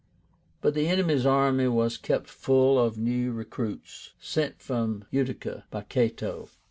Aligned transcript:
But 0.61 0.73
the 0.73 0.87
enemy's 0.87 1.27
army 1.27 1.67
was 1.67 1.95
kept 1.99 2.27
full 2.27 2.79
of 2.79 2.97
new 2.97 3.31
recruits 3.33 4.13
sent 4.19 4.59
from 4.59 5.05
Utica 5.11 5.65
by 5.69 5.83
Cato. 5.83 6.49